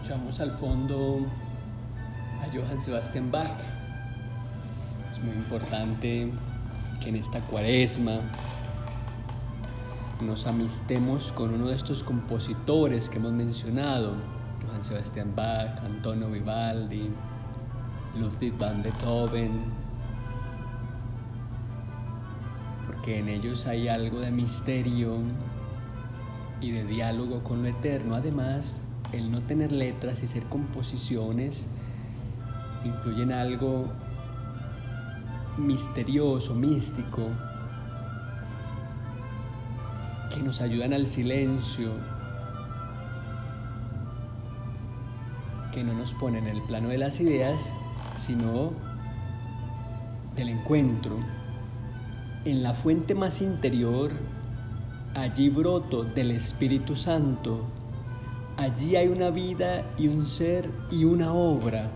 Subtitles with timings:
[0.00, 1.26] Escuchamos al fondo
[2.40, 3.58] a Johann Sebastian Bach.
[5.10, 6.30] Es muy importante
[7.02, 8.20] que en esta cuaresma
[10.24, 14.14] nos amistemos con uno de estos compositores que hemos mencionado,
[14.64, 17.10] Johann Sebastian Bach, Antonio Vivaldi,
[18.16, 19.64] Ludwig van Beethoven,
[22.86, 25.18] porque en ellos hay algo de misterio
[26.60, 28.14] y de diálogo con lo eterno.
[28.14, 31.66] Además, el no tener letras y ser composiciones
[32.84, 33.86] incluyen algo
[35.56, 37.28] misterioso, místico,
[40.32, 41.90] que nos ayudan al silencio,
[45.72, 47.72] que no nos ponen en el plano de las ideas,
[48.16, 48.72] sino
[50.36, 51.16] del encuentro.
[52.44, 54.12] En la fuente más interior,
[55.14, 57.64] allí broto del Espíritu Santo,
[58.58, 61.90] allí hay una vida y un ser y una obra.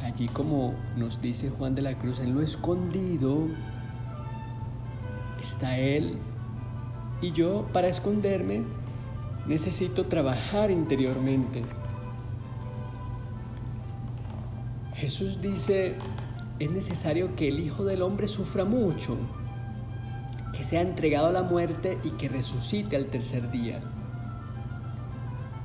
[0.00, 3.48] Allí como nos dice Juan de la Cruz, en lo escondido
[5.42, 6.16] está Él
[7.20, 8.62] y yo para esconderme
[9.46, 11.64] necesito trabajar interiormente.
[14.94, 15.96] Jesús dice,
[16.60, 19.18] es necesario que el Hijo del Hombre sufra mucho,
[20.56, 23.82] que sea entregado a la muerte y que resucite al tercer día.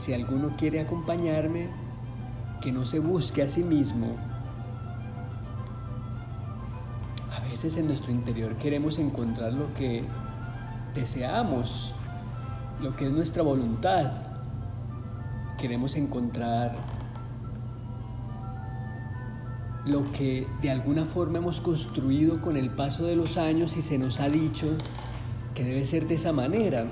[0.00, 1.68] Si alguno quiere acompañarme,
[2.62, 4.16] que no se busque a sí mismo.
[7.36, 10.02] A veces en nuestro interior queremos encontrar lo que
[10.94, 11.92] deseamos,
[12.80, 14.10] lo que es nuestra voluntad.
[15.58, 16.76] Queremos encontrar
[19.84, 23.98] lo que de alguna forma hemos construido con el paso de los años y se
[23.98, 24.78] nos ha dicho
[25.54, 26.86] que debe ser de esa manera.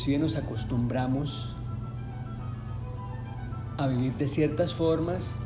[0.00, 1.54] Inclusive nos acostumbramos
[3.76, 5.36] a vivir de ciertas formas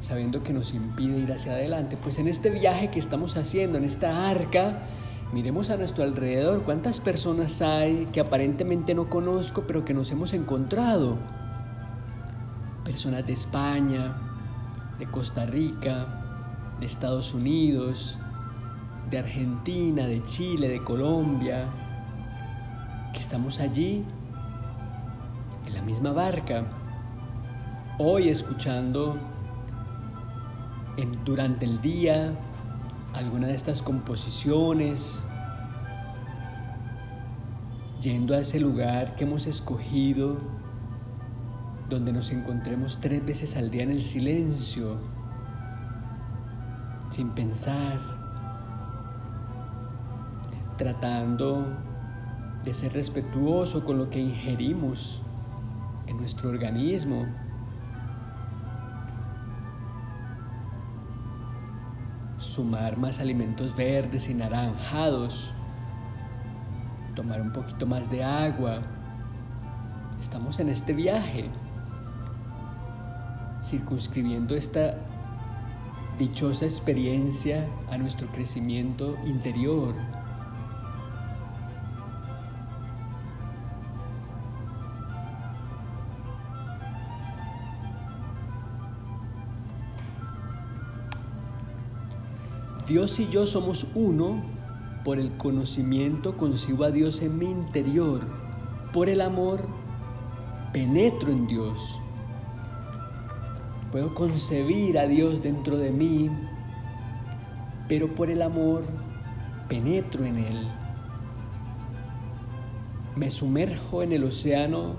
[0.00, 1.98] sabiendo que nos impide ir hacia adelante.
[2.02, 4.78] Pues en este viaje que estamos haciendo, en esta arca,
[5.34, 10.32] miremos a nuestro alrededor cuántas personas hay que aparentemente no conozco, pero que nos hemos
[10.32, 11.18] encontrado.
[12.82, 14.16] Personas de España,
[14.98, 16.06] de Costa Rica,
[16.80, 18.16] de Estados Unidos,
[19.10, 21.68] de Argentina, de Chile, de Colombia,
[23.18, 24.04] estamos allí
[25.66, 26.64] en la misma barca,
[27.98, 29.18] hoy escuchando
[31.24, 32.32] durante el día
[33.14, 35.24] alguna de estas composiciones,
[38.00, 40.38] yendo a ese lugar que hemos escogido,
[41.88, 44.96] donde nos encontremos tres veces al día en el silencio,
[47.10, 47.98] sin pensar,
[50.76, 51.66] tratando
[52.64, 55.22] de ser respetuoso con lo que ingerimos
[56.06, 57.26] en nuestro organismo,
[62.38, 65.52] sumar más alimentos verdes y naranjados,
[67.14, 68.80] tomar un poquito más de agua.
[70.20, 71.50] Estamos en este viaje,
[73.62, 74.94] circunscribiendo esta
[76.18, 79.94] dichosa experiencia a nuestro crecimiento interior.
[92.88, 94.40] Dios y yo somos uno
[95.04, 98.22] por el conocimiento, consigo a Dios en mi interior.
[98.94, 99.60] Por el amor,
[100.72, 102.00] penetro en Dios.
[103.92, 106.30] Puedo concebir a Dios dentro de mí,
[107.88, 108.84] pero por el amor
[109.68, 110.68] penetro en Él.
[113.16, 114.94] Me sumerjo en el océano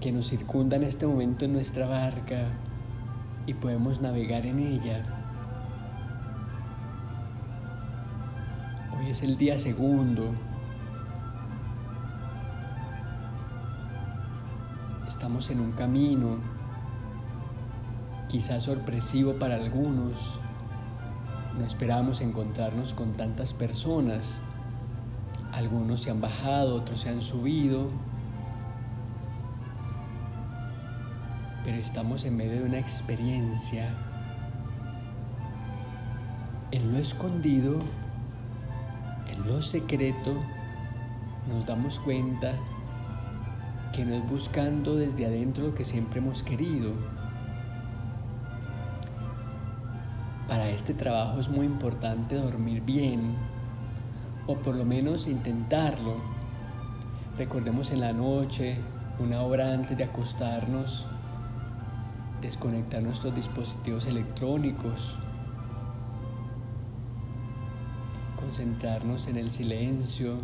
[0.00, 2.48] que nos circunda en este momento en nuestra barca
[3.46, 5.17] y podemos navegar en ella.
[9.08, 10.34] Es el día segundo.
[15.06, 16.36] Estamos en un camino,
[18.28, 20.38] quizás sorpresivo para algunos.
[21.58, 24.42] No esperábamos encontrarnos con tantas personas.
[25.52, 27.88] Algunos se han bajado, otros se han subido.
[31.64, 33.88] Pero estamos en medio de una experiencia.
[36.72, 37.78] En lo escondido
[39.46, 40.34] lo secreto
[41.48, 42.54] nos damos cuenta
[43.92, 46.92] que no es buscando desde adentro lo que siempre hemos querido.
[50.46, 53.34] Para este trabajo es muy importante dormir bien,
[54.46, 56.16] o por lo menos intentarlo.
[57.36, 58.78] Recordemos en la noche,
[59.18, 61.06] una hora antes de acostarnos,
[62.40, 65.16] desconectar nuestros dispositivos electrónicos,
[68.48, 70.38] concentrarnos en el silencio,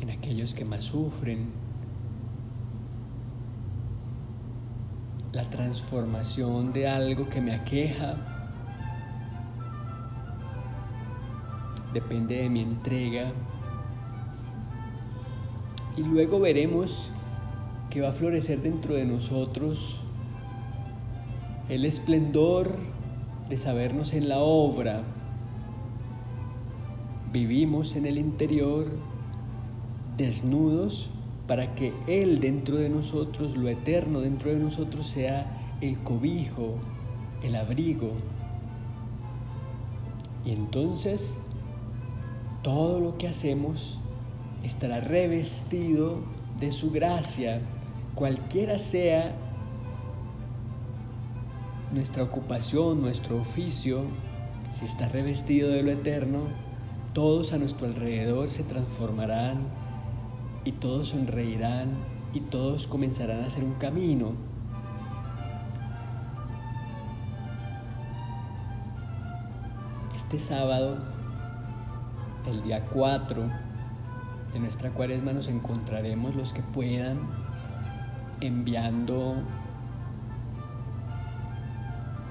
[0.00, 1.52] en aquellos que más sufren,
[5.30, 8.16] la transformación de algo que me aqueja
[11.94, 13.30] depende de mi entrega
[15.96, 17.12] y luego veremos
[17.88, 20.00] que va a florecer dentro de nosotros
[21.68, 22.74] el esplendor
[23.48, 25.04] de sabernos en la obra.
[27.32, 28.86] Vivimos en el interior
[30.16, 31.10] desnudos
[31.46, 36.76] para que Él dentro de nosotros, lo eterno dentro de nosotros, sea el cobijo,
[37.42, 38.12] el abrigo.
[40.46, 41.38] Y entonces
[42.62, 43.98] todo lo que hacemos
[44.62, 46.20] estará revestido
[46.58, 47.60] de su gracia,
[48.14, 49.34] cualquiera sea
[51.92, 54.04] nuestra ocupación, nuestro oficio,
[54.72, 56.67] si está revestido de lo eterno,
[57.18, 59.66] todos a nuestro alrededor se transformarán
[60.64, 61.88] y todos sonreirán
[62.32, 64.34] y todos comenzarán a hacer un camino.
[70.14, 70.98] Este sábado,
[72.46, 73.50] el día 4
[74.52, 77.18] de nuestra cuaresma, nos encontraremos los que puedan
[78.40, 79.34] enviando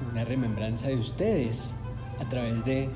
[0.09, 1.73] una remembranza de ustedes
[2.21, 2.89] a través de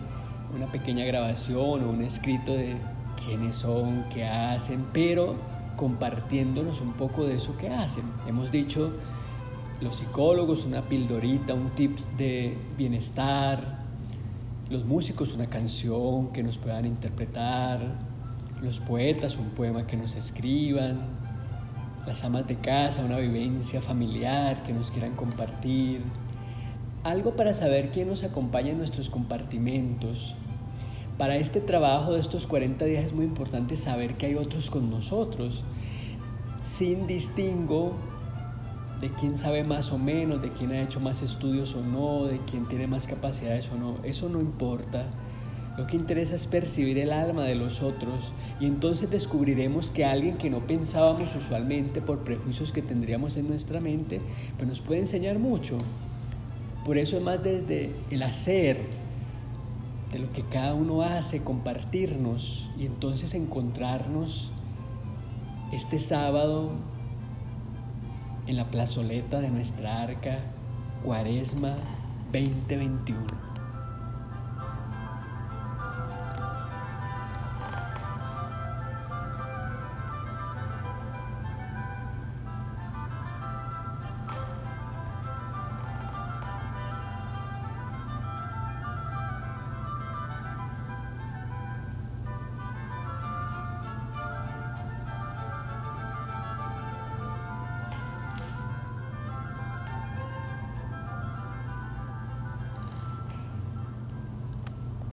[0.54, 2.76] una pequeña grabación o un escrito de
[3.24, 5.36] quiénes son, qué hacen, pero
[5.76, 8.04] compartiéndonos un poco de eso que hacen.
[8.28, 8.92] Hemos dicho
[9.80, 13.80] los psicólogos una pildorita, un tip de bienestar,
[14.70, 17.82] los músicos una canción que nos puedan interpretar,
[18.62, 21.00] los poetas un poema que nos escriban,
[22.06, 26.04] las amas de casa una vivencia familiar que nos quieran compartir,
[27.04, 30.36] algo para saber quién nos acompaña en nuestros compartimentos,
[31.18, 34.90] para este trabajo de estos 40 días es muy importante saber que hay otros con
[34.90, 35.64] nosotros,
[36.64, 37.96] sin distingo
[39.00, 42.40] de quién sabe más o menos, de quién ha hecho más estudios o no, de
[42.50, 43.96] quién tiene más capacidades o no.
[44.04, 45.06] Eso no importa.
[45.78, 50.38] Lo que interesa es percibir el alma de los otros y entonces descubriremos que alguien
[50.38, 54.22] que no pensábamos usualmente por prejuicios que tendríamos en nuestra mente,
[54.58, 55.78] pues nos puede enseñar mucho.
[56.86, 58.78] Por eso es más desde el hacer,
[60.12, 64.52] de lo que cada uno hace, compartirnos y entonces encontrarnos
[65.72, 66.72] este sábado
[68.48, 70.40] en la plazoleta de nuestra arca,
[71.04, 71.76] Cuaresma
[72.34, 73.51] 2021.